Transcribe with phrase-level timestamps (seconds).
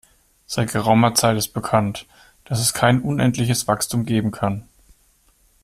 [0.47, 2.07] Seit geraumer Zeit ist bekannt,
[2.45, 4.67] dass es kein unendliches Wachstum geben kann.